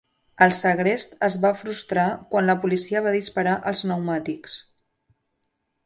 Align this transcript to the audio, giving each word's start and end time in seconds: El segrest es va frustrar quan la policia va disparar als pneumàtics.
El 0.45 0.53
segrest 0.59 1.13
es 1.27 1.37
va 1.43 1.51
frustrar 1.59 2.07
quan 2.33 2.49
la 2.53 2.57
policia 2.65 3.05
va 3.09 3.15
disparar 3.19 3.57
als 3.73 3.87
pneumàtics. 3.89 4.61